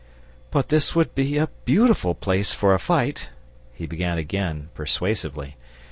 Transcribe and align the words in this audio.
"But 0.49 0.69
this 0.69 0.95
would 0.95 1.13
be 1.13 1.37
a 1.37 1.49
beautiful 1.63 2.15
place 2.15 2.55
for 2.55 2.73
a 2.73 2.79
fight," 2.79 3.29
he 3.71 3.85
began 3.85 4.17
again 4.17 4.69
persuasively. 4.73 5.57